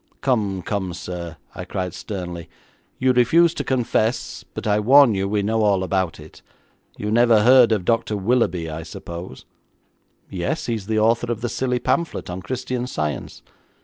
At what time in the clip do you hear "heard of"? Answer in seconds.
7.43-7.85